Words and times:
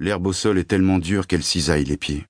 L'herbe 0.00 0.28
au 0.28 0.32
sol 0.32 0.58
est 0.58 0.64
tellement 0.64 1.00
dure 1.00 1.26
qu'elle 1.26 1.42
cisaille 1.42 1.84
les 1.84 1.96
pieds. 1.96 2.24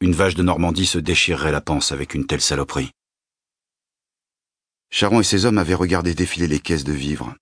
Une 0.00 0.14
vache 0.14 0.34
de 0.34 0.42
Normandie 0.42 0.86
se 0.86 0.98
déchirerait 0.98 1.52
la 1.52 1.60
panse 1.60 1.92
avec 1.92 2.14
une 2.14 2.26
telle 2.26 2.40
saloperie. 2.40 2.90
Charon 4.90 5.20
et 5.20 5.24
ses 5.24 5.44
hommes 5.44 5.58
avaient 5.58 5.74
regardé 5.74 6.14
défiler 6.14 6.48
les 6.48 6.58
caisses 6.58 6.84
de 6.84 6.92
vivres. 6.92 7.36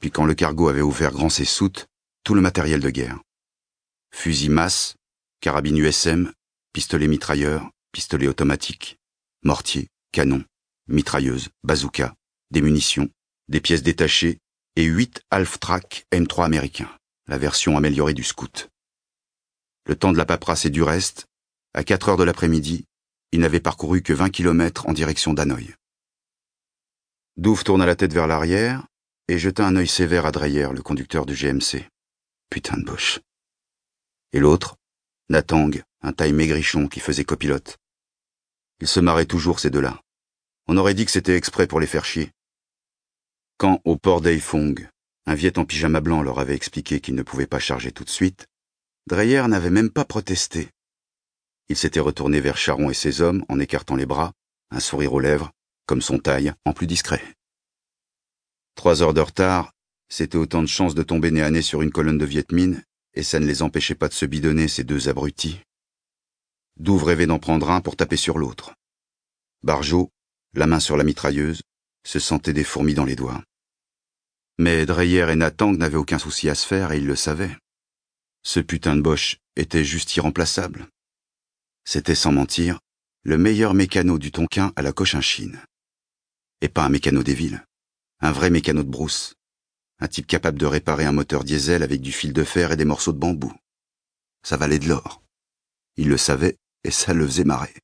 Puis 0.00 0.10
quand 0.10 0.24
le 0.24 0.34
cargo 0.34 0.68
avait 0.68 0.80
ouvert 0.80 1.12
grand 1.12 1.28
ses 1.28 1.44
soutes, 1.44 1.86
tout 2.24 2.34
le 2.34 2.40
matériel 2.40 2.80
de 2.80 2.90
guerre. 2.90 3.20
Fusils 4.10 4.50
masse, 4.50 4.96
carabines 5.40 5.76
USM, 5.76 6.32
pistolets 6.72 7.08
mitrailleurs, 7.08 7.70
pistolets 7.92 8.28
automatiques, 8.28 8.96
mortiers, 9.42 9.88
canons, 10.12 10.44
mitrailleuses, 10.88 11.50
bazookas, 11.62 12.14
des 12.50 12.62
munitions, 12.62 13.08
des 13.48 13.60
pièces 13.60 13.82
détachées 13.82 14.38
et 14.76 14.84
huit 14.84 15.20
Half-Track 15.30 16.06
M3 16.12 16.44
américains, 16.46 16.90
la 17.28 17.38
version 17.38 17.76
améliorée 17.76 18.14
du 18.14 18.22
Scout. 18.22 18.68
Le 19.84 19.96
temps 19.96 20.12
de 20.12 20.18
la 20.18 20.26
paperasse 20.26 20.64
et 20.64 20.70
du 20.70 20.82
reste, 20.82 21.26
à 21.74 21.84
4 21.84 22.10
heures 22.10 22.16
de 22.16 22.24
l'après-midi, 22.24 22.84
il 23.32 23.40
n'avait 23.40 23.60
parcouru 23.60 24.02
que 24.02 24.12
20 24.12 24.30
kilomètres 24.30 24.88
en 24.88 24.92
direction 24.92 25.34
d'Hanoï. 25.34 25.74
Douve 27.36 27.64
tourna 27.64 27.84
la 27.84 27.96
tête 27.96 28.12
vers 28.12 28.26
l'arrière 28.26 28.86
et 29.28 29.38
jeta 29.38 29.66
un 29.66 29.76
œil 29.76 29.88
sévère 29.88 30.26
à 30.26 30.32
Dreyer, 30.32 30.68
le 30.72 30.82
conducteur 30.82 31.26
du 31.26 31.34
GMC. 31.34 31.88
Putain 32.48 32.78
de 32.78 32.84
Bosch. 32.84 33.20
Et 34.32 34.38
l'autre, 34.38 34.76
Natang, 35.28 35.82
un 36.02 36.12
taille 36.12 36.32
maigrichon 36.32 36.86
qui 36.86 37.00
faisait 37.00 37.24
copilote. 37.24 37.76
Ils 38.80 38.88
se 38.88 39.00
marraient 39.00 39.26
toujours, 39.26 39.58
ces 39.58 39.70
deux-là. 39.70 40.00
On 40.68 40.76
aurait 40.76 40.94
dit 40.94 41.04
que 41.04 41.10
c'était 41.10 41.36
exprès 41.36 41.66
pour 41.66 41.80
les 41.80 41.86
faire 41.86 42.04
chier. 42.04 42.30
Quand, 43.58 43.80
au 43.84 43.96
port 43.96 44.20
d'Eifong, 44.20 44.88
un 45.26 45.34
Viet 45.34 45.58
en 45.58 45.64
pyjama 45.64 46.00
blanc 46.00 46.22
leur 46.22 46.38
avait 46.38 46.54
expliqué 46.54 47.00
qu'il 47.00 47.14
ne 47.14 47.22
pouvait 47.22 47.46
pas 47.46 47.58
charger 47.58 47.92
tout 47.92 48.04
de 48.04 48.10
suite, 48.10 48.46
Dreyer 49.08 49.46
n'avait 49.48 49.70
même 49.70 49.90
pas 49.90 50.04
protesté. 50.04 50.68
Il 51.68 51.76
s'était 51.76 52.00
retourné 52.00 52.40
vers 52.40 52.56
Charon 52.56 52.90
et 52.90 52.94
ses 52.94 53.20
hommes 53.20 53.44
en 53.48 53.58
écartant 53.58 53.96
les 53.96 54.06
bras, 54.06 54.32
un 54.70 54.80
sourire 54.80 55.12
aux 55.12 55.20
lèvres, 55.20 55.52
comme 55.86 56.02
son 56.02 56.18
taille, 56.18 56.52
en 56.64 56.72
plus 56.72 56.86
discret. 56.86 57.22
Trois 58.76 59.02
heures 59.02 59.14
de 59.14 59.20
retard, 59.20 59.72
c'était 60.08 60.38
autant 60.38 60.62
de 60.62 60.68
chances 60.68 60.94
de 60.94 61.02
tomber 61.02 61.30
nez 61.30 61.42
à 61.42 61.50
nez 61.50 61.62
sur 61.62 61.82
une 61.82 61.90
colonne 61.90 62.18
de 62.18 62.24
Viet 62.24 62.52
Minh, 62.52 62.82
et 63.14 63.22
ça 63.22 63.40
ne 63.40 63.46
les 63.46 63.62
empêchait 63.62 63.94
pas 63.94 64.08
de 64.08 64.12
se 64.12 64.26
bidonner, 64.26 64.68
ces 64.68 64.84
deux 64.84 65.08
abrutis. 65.08 65.60
Douve 66.76 67.04
rêvait 67.04 67.26
d'en 67.26 67.38
prendre 67.38 67.70
un 67.70 67.80
pour 67.80 67.96
taper 67.96 68.16
sur 68.16 68.38
l'autre. 68.38 68.74
Barjot, 69.62 70.10
la 70.54 70.66
main 70.66 70.80
sur 70.80 70.96
la 70.96 71.04
mitrailleuse, 71.04 71.62
se 72.04 72.18
sentait 72.18 72.52
des 72.52 72.64
fourmis 72.64 72.94
dans 72.94 73.04
les 73.04 73.16
doigts. 73.16 73.42
Mais 74.58 74.86
Dreyer 74.86 75.26
et 75.30 75.36
Natang 75.36 75.76
n'avaient 75.76 75.96
aucun 75.96 76.18
souci 76.18 76.48
à 76.48 76.54
se 76.54 76.66
faire 76.66 76.92
et 76.92 76.98
ils 76.98 77.06
le 77.06 77.16
savaient. 77.16 77.56
Ce 78.42 78.60
putain 78.60 78.96
de 78.96 79.02
Bosch 79.02 79.38
était 79.56 79.84
juste 79.84 80.16
irremplaçable. 80.16 80.88
C'était 81.84 82.14
sans 82.14 82.32
mentir 82.32 82.80
le 83.22 83.38
meilleur 83.38 83.74
mécano 83.74 84.18
du 84.18 84.32
Tonkin 84.32 84.72
à 84.76 84.82
la 84.82 84.92
Cochinchine. 84.92 85.60
Et 86.60 86.68
pas 86.68 86.84
un 86.84 86.88
mécano 86.88 87.22
des 87.22 87.34
villes, 87.34 87.64
un 88.20 88.32
vrai 88.32 88.50
mécano 88.50 88.82
de 88.82 88.88
brousse, 88.88 89.34
un 89.98 90.08
type 90.08 90.26
capable 90.26 90.58
de 90.58 90.66
réparer 90.66 91.04
un 91.04 91.12
moteur 91.12 91.44
diesel 91.44 91.82
avec 91.82 92.00
du 92.00 92.12
fil 92.12 92.32
de 92.32 92.44
fer 92.44 92.72
et 92.72 92.76
des 92.76 92.84
morceaux 92.84 93.12
de 93.12 93.18
bambou. 93.18 93.52
Ça 94.42 94.56
valait 94.56 94.78
de 94.78 94.88
l'or. 94.88 95.22
Il 95.96 96.08
le 96.08 96.16
savait 96.16 96.56
et 96.84 96.90
ça 96.90 97.12
le 97.12 97.26
faisait 97.26 97.44
marrer. 97.44 97.74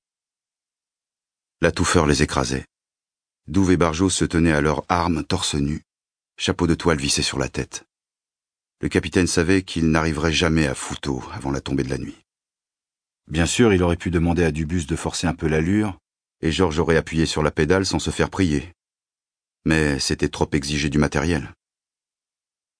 La 1.61 1.73
touffeur 1.73 2.07
les 2.07 2.23
écrasait. 2.23 2.67
Douve 3.47 3.73
et 3.73 3.77
Barjot 3.77 4.11
se 4.11 4.25
tenaient 4.25 4.53
à 4.53 4.61
leurs 4.61 4.85
armes 4.89 5.25
torse 5.25 5.55
nu, 5.55 5.83
chapeau 6.37 6.67
de 6.67 6.75
toile 6.75 6.99
vissé 6.99 7.23
sur 7.23 7.39
la 7.39 7.49
tête. 7.49 7.85
Le 8.81 8.89
capitaine 8.89 9.27
savait 9.27 9.63
qu'il 9.63 9.91
n'arriverait 9.91 10.33
jamais 10.33 10.67
à 10.67 10.75
Fouteau 10.75 11.23
avant 11.33 11.53
la 11.53 11.61
tombée 11.61 11.85
de 11.85 11.91
la 11.91 11.99
nuit. 11.99 12.19
Bien 13.29 13.47
sûr, 13.47 13.73
il 13.73 13.83
aurait 13.83 13.97
pu 13.97 14.11
demander 14.11 14.45
à 14.45 14.51
Dubus 14.51 14.87
de 14.87 14.97
forcer 14.97 15.27
un 15.27 15.35
peu 15.35 15.47
l'allure, 15.47 15.99
et 16.41 16.51
Georges 16.51 16.81
aurait 16.81 16.97
appuyé 16.97 17.27
sur 17.27 17.43
la 17.43 17.53
pédale 17.53 17.87
sans 17.87 18.01
se 18.01 18.11
faire 18.11 18.31
prier. 18.31 18.73
Mais 19.65 19.99
c'était 20.01 20.29
trop 20.29 20.49
exigé 20.53 20.89
du 20.89 20.99
matériel. 20.99 21.53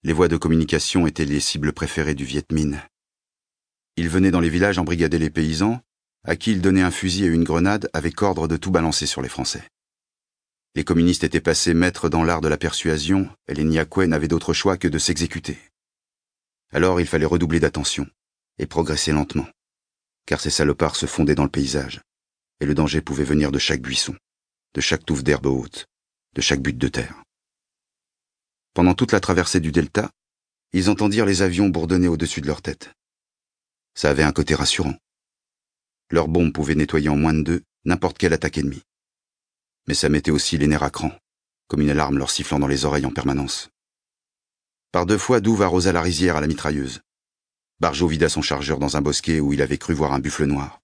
Les 0.03 0.13
voies 0.13 0.27
de 0.27 0.37
communication 0.37 1.07
étaient 1.07 1.25
les 1.25 1.39
cibles 1.39 1.73
préférées 1.73 2.17
du 2.17 2.25
Viet 2.25 2.47
Minh. 2.51 2.81
Il 3.97 4.09
venait 4.09 4.33
dans 4.33 4.41
les 4.41 4.49
villages 4.49 4.79
embrigader 4.79 5.19
les 5.19 5.31
paysans, 5.31 5.81
à 6.25 6.35
qui 6.35 6.51
il 6.51 6.61
donnait 6.61 6.83
un 6.83 6.91
fusil 6.91 7.25
et 7.25 7.29
une 7.29 7.45
grenade 7.45 7.89
avec 7.93 8.21
ordre 8.23 8.49
de 8.49 8.57
tout 8.57 8.73
balancer 8.73 9.07
sur 9.07 9.23
les 9.23 9.29
Français. 9.29 9.63
Les 10.75 10.85
communistes 10.85 11.23
étaient 11.23 11.41
passés 11.41 11.75
maîtres 11.75 12.09
dans 12.09 12.25
l'art 12.25 12.41
de 12.41 12.49
la 12.49 12.57
persuasion, 12.57 13.29
et 13.47 13.53
les 13.53 13.65
Niakouais 13.65 14.07
n'avaient 14.07 14.29
d'autre 14.29 14.55
choix 14.55 14.79
que 14.79 14.89
de 14.89 14.99
s'exécuter. 14.99 15.59
Alors 16.73 16.99
il 16.99 17.07
fallait 17.07 17.27
redoubler 17.27 17.61
d'attention, 17.61 18.07
et 18.59 18.67
progresser 18.67 19.13
lentement, 19.13 19.47
car 20.25 20.41
ces 20.41 20.49
salopards 20.49 20.97
se 20.97 21.05
fondaient 21.05 21.35
dans 21.35 21.45
le 21.45 21.51
paysage, 21.51 22.01
et 22.61 22.65
le 22.65 22.75
danger 22.75 23.03
pouvait 23.03 23.25
venir 23.25 23.53
de 23.53 23.59
chaque 23.59 23.83
buisson, 23.83 24.17
de 24.73 24.81
chaque 24.81 25.05
touffe 25.05 25.23
d'herbe 25.23 25.47
haute, 25.47 25.87
de 26.35 26.41
chaque 26.41 26.63
butte 26.63 26.79
de 26.79 26.89
terre. 26.89 27.23
Pendant 28.73 28.95
toute 28.95 29.13
la 29.13 29.21
traversée 29.21 29.61
du 29.61 29.73
delta, 29.73 30.11
ils 30.73 30.89
entendirent 30.89 31.27
les 31.27 31.43
avions 31.43 31.69
bourdonner 31.69 32.09
au-dessus 32.09 32.41
de 32.41 32.47
leur 32.47 32.63
tête. 32.63 32.95
Ça 33.95 34.09
avait 34.09 34.23
un 34.23 34.33
côté 34.33 34.55
rassurant. 34.55 34.97
Leurs 36.09 36.29
bombes 36.29 36.55
pouvaient 36.55 36.75
nettoyer 36.75 37.11
en 37.11 37.17
moins 37.17 37.35
de 37.35 37.43
deux 37.43 37.63
n'importe 37.85 38.17
quelle 38.17 38.33
attaque 38.33 38.57
ennemie 38.57 38.83
mais 39.87 39.95
ça 39.95 40.09
mettait 40.09 40.31
aussi 40.31 40.59
les 40.59 40.67
nerfs 40.67 40.83
à 40.83 40.91
cran, 40.91 41.13
comme 41.69 41.81
une 41.81 41.91
alarme 41.91 42.19
leur 42.19 42.31
sifflant 42.31 42.59
dans 42.59 42.67
les 42.67 42.85
oreilles 42.85 43.07
en 43.07 43.11
permanence. 43.11 43.71
Par 44.93 45.07
deux 45.07 45.19
fois, 45.19 45.41
Douve 45.41 45.63
arrosa 45.63 45.93
la 45.93 46.03
rizière 46.03 46.37
à 46.37 46.41
la 46.41 46.47
mitrailleuse. 46.47 47.01
Barjot 47.81 48.07
vida 48.07 48.29
son 48.29 48.43
chargeur 48.43 48.79
dans 48.79 48.97
un 48.97 49.01
bosquet 49.01 49.41
où 49.41 49.53
il 49.53 49.63
avait 49.63 49.79
cru 49.79 49.95
voir 49.95 50.13
un 50.13 50.21
buffle 50.21 50.45
noir. 50.45 50.81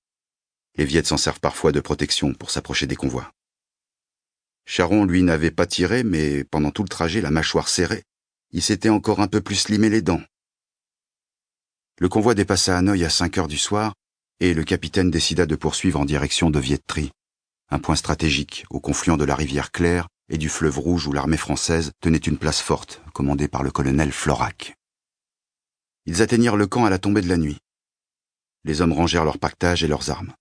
Les 0.76 0.84
Viettes 0.84 1.06
s'en 1.06 1.16
servent 1.16 1.41
parfois 1.41 1.72
de 1.72 1.81
protection 1.81 2.32
pour 2.34 2.50
s'approcher 2.50 2.86
des 2.86 2.97
convois. 2.97 3.32
Charon, 4.64 5.04
lui, 5.04 5.22
n'avait 5.22 5.50
pas 5.50 5.66
tiré, 5.66 6.04
mais 6.04 6.44
pendant 6.44 6.70
tout 6.70 6.82
le 6.82 6.88
trajet, 6.88 7.20
la 7.20 7.30
mâchoire 7.30 7.69
serrée, 7.69 8.04
il 8.50 8.62
s'était 8.62 8.88
encore 8.88 9.20
un 9.20 9.28
peu 9.28 9.41
plus 9.41 9.69
limé 9.69 9.91
les 9.91 10.03
dents. 10.03 10.22
Le 12.00 12.09
convoi 12.09 12.34
dépassa 12.34 12.78
Hanoï 12.78 13.04
à 13.04 13.10
cinq 13.10 13.38
heures 13.38 13.48
du 13.48 13.59
soir, 13.59 13.94
et 14.41 14.54
le 14.54 14.65
capitaine 14.65 15.10
décida 15.10 15.47
de 15.47 15.56
poursuivre 15.56 16.00
en 16.00 16.04
direction 16.04 16.50
de 16.50 16.59
Vietri 16.59 17.10
un 17.70 17.78
point 17.78 17.96
stratégique 17.96 18.64
au 18.70 18.80
confluent 18.80 19.16
de 19.16 19.24
la 19.24 19.34
rivière 19.34 19.70
Claire 19.70 20.08
et 20.28 20.38
du 20.38 20.48
fleuve 20.48 20.78
Rouge 20.78 21.06
où 21.06 21.12
l'armée 21.12 21.36
française 21.36 21.92
tenait 22.00 22.18
une 22.18 22.38
place 22.38 22.60
forte, 22.60 23.02
commandée 23.12 23.48
par 23.48 23.62
le 23.62 23.70
colonel 23.70 24.12
Florac. 24.12 24.74
Ils 26.06 26.22
atteignirent 26.22 26.56
le 26.56 26.66
camp 26.66 26.84
à 26.84 26.90
la 26.90 26.98
tombée 26.98 27.20
de 27.20 27.28
la 27.28 27.36
nuit. 27.36 27.58
Les 28.64 28.80
hommes 28.80 28.92
rangèrent 28.92 29.24
leurs 29.24 29.38
pactages 29.38 29.84
et 29.84 29.88
leurs 29.88 30.10
armes. 30.10 30.32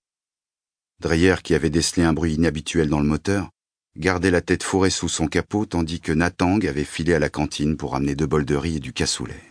Dreyer, 1.00 1.36
qui 1.44 1.54
avait 1.54 1.70
décelé 1.70 2.02
un 2.02 2.12
bruit 2.12 2.34
inhabituel 2.34 2.88
dans 2.88 3.00
le 3.00 3.06
moteur, 3.06 3.50
gardait 3.96 4.30
la 4.30 4.40
tête 4.40 4.62
fourrée 4.62 4.90
sous 4.90 5.08
son 5.08 5.28
capot 5.28 5.66
tandis 5.66 6.00
que 6.00 6.12
Natang 6.12 6.60
avait 6.66 6.84
filé 6.84 7.14
à 7.14 7.18
la 7.18 7.28
cantine 7.28 7.76
pour 7.76 7.94
amener 7.94 8.14
deux 8.14 8.26
bols 8.26 8.44
de 8.44 8.56
riz 8.56 8.76
et 8.76 8.80
du 8.80 8.92
cassoulet. 8.92 9.42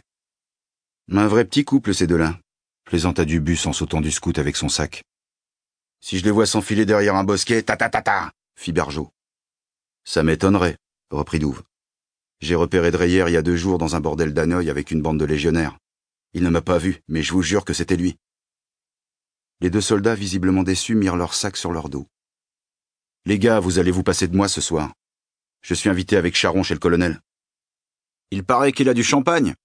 Un 1.12 1.28
vrai 1.28 1.46
petit 1.46 1.64
couple, 1.64 1.94
ces 1.94 2.08
deux-là, 2.08 2.40
plaisanta 2.84 3.24
Dubus 3.24 3.66
en 3.66 3.74
sautant 3.74 4.02
du 4.02 4.12
scout 4.12 4.38
avec 4.40 4.58
son 4.58 4.70
sac. 4.70 5.04
Si 6.00 6.20
je 6.20 6.24
les 6.24 6.32
vois 6.32 6.46
s'enfiler 6.46 6.86
derrière 6.86 7.16
un 7.16 7.24
bosquet, 7.24 7.64
ta 7.64 7.76
ta 7.76 7.90
ta 7.90 8.02
ta, 8.02 8.32
fit 8.56 8.72
Bergeau. 8.72 9.12
Ça 10.04 10.24
m'étonnerait, 10.24 10.78
reprit 11.10 11.40
Douve. 11.40 11.64
J'ai 12.40 12.56
repéré 12.56 12.92
Dreyer 12.92 13.26
il 13.28 13.34
y 13.34 13.38
a 13.38 13.42
deux 13.42 13.58
jours 13.58 13.78
dans 13.78 13.96
un 13.96 14.00
bordel 14.00 14.34
d'Hanoï 14.34 14.70
avec 14.70 14.92
une 14.92 15.02
bande 15.02 15.20
de 15.20 15.26
légionnaires. 15.26 15.78
Il 16.34 16.44
ne 16.44 16.50
m'a 16.50 16.62
pas 16.62 16.78
vu, 16.78 17.02
mais 17.08 17.24
je 17.24 17.34
vous 17.34 17.42
jure 17.42 17.66
que 17.66 17.74
c'était 17.74 17.98
lui. 17.98 18.18
Les 19.60 19.70
deux 19.72 19.82
soldats, 19.82 20.14
visiblement 20.14 20.64
déçus, 20.64 20.96
mirent 20.96 21.16
leurs 21.16 21.34
sacs 21.34 21.58
sur 21.58 21.72
leur 21.72 21.90
dos. 21.90 22.08
Les 23.26 23.40
gars, 23.40 23.60
vous 23.60 23.80
allez 23.80 23.92
vous 23.92 24.04
passer 24.04 24.28
de 24.28 24.36
moi 24.36 24.48
ce 24.48 24.62
soir. 24.62 24.94
Je 25.62 25.74
suis 25.74 25.90
invité 25.90 26.16
avec 26.16 26.36
Charon 26.36 26.64
chez 26.64 26.76
le 26.76 26.80
colonel. 26.80 27.20
Il 28.30 28.44
paraît 28.44 28.72
qu'il 28.72 28.88
a 28.88 28.94
du 28.94 29.04
champagne, 29.04 29.56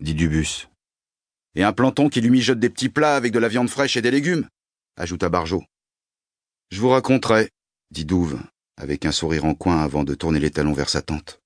dit 0.00 0.14
Dubus. 0.14 0.68
Et 1.54 1.64
un 1.64 1.72
planton 1.72 2.08
qui 2.08 2.20
lui 2.20 2.30
mijote 2.30 2.60
des 2.60 2.70
petits 2.70 2.90
plats 2.90 3.16
avec 3.16 3.32
de 3.32 3.38
la 3.38 3.48
viande 3.48 3.70
fraîche 3.70 3.96
et 3.96 4.02
des 4.02 4.10
légumes, 4.10 4.46
ajouta 4.96 5.28
Barjot. 5.28 5.64
Je 6.70 6.80
vous 6.80 6.90
raconterai, 6.90 7.50
dit 7.90 8.04
Douve, 8.04 8.38
avec 8.76 9.06
un 9.06 9.12
sourire 9.12 9.46
en 9.46 9.54
coin 9.54 9.80
avant 9.80 10.04
de 10.04 10.14
tourner 10.14 10.38
les 10.38 10.50
talons 10.50 10.74
vers 10.74 10.90
sa 10.90 11.00
tante. 11.00 11.40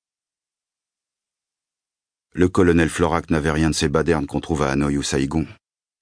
Le 2.32 2.48
colonel 2.48 2.88
Florac 2.88 3.30
n'avait 3.30 3.52
rien 3.52 3.70
de 3.70 3.74
ces 3.74 3.88
badernes 3.88 4.26
qu'on 4.26 4.40
trouve 4.40 4.62
à 4.62 4.70
Hanoï 4.70 4.96
ou 4.96 5.02
Saïgon, 5.02 5.46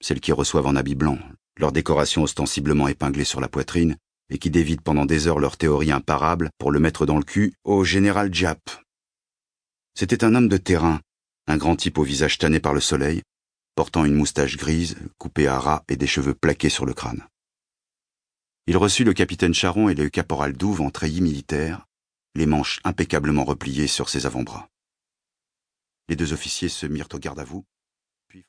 celles 0.01 0.21
qui 0.21 0.33
reçoivent 0.33 0.67
en 0.67 0.77
habit 0.77 0.95
blanc, 0.95 1.19
leur 1.59 1.71
décoration 1.71 2.23
ostensiblement 2.23 2.89
épinglée 2.89 3.25
sur 3.25 3.41
la 3.41 3.49
poitrine, 3.49 3.97
et 4.31 4.39
qui 4.39 4.49
dévident 4.49 4.83
pendant 4.83 5.05
des 5.05 5.27
heures 5.27 5.41
leur 5.41 5.59
théorie 5.59 5.93
imparable 5.93 6.51
pour 6.57 6.71
le 6.71 6.81
mettre 6.81 7.05
dans 7.05 7.19
le 7.19 7.25
cul 7.25 7.53
au 7.65 7.85
général 7.85 8.31
Diap. 8.31 8.71
C'était 9.95 10.25
un 10.25 10.35
homme 10.35 10.49
de 10.49 10.57
terrain, 10.57 11.01
un 11.47 11.59
grand 11.59 11.77
type 11.77 11.99
au 11.99 12.05
visage 12.05 12.39
tanné 12.39 12.59
par 12.59 12.73
le 12.73 12.81
soleil, 12.81 13.23
portant 13.75 14.05
une 14.05 14.15
moustache 14.15 14.57
grise, 14.57 14.97
coupée 15.19 15.47
à 15.47 15.59
ras 15.59 15.83
et 15.89 15.97
des 15.97 16.07
cheveux 16.07 16.35
plaqués 16.35 16.71
sur 16.71 16.87
le 16.87 16.95
crâne. 16.95 17.27
Il 18.67 18.77
reçut 18.77 19.05
le 19.05 19.13
capitaine 19.13 19.55
Charon 19.55 19.89
et 19.89 19.95
le 19.95 20.09
caporal 20.09 20.53
Douve 20.53 20.81
en 20.81 20.91
treillis 20.91 21.21
militaire, 21.21 21.87
les 22.35 22.47
manches 22.47 22.81
impeccablement 22.85 23.45
repliées 23.45 23.87
sur 23.87 24.09
ses 24.09 24.27
avant-bras. 24.27 24.69
Les 26.09 26.17
deux 26.17 26.33
officiers 26.33 26.69
se 26.69 26.87
mirent 26.87 27.09
au 27.13 27.19
garde 27.19 27.41
à 27.41 27.45
vous, 27.45 27.65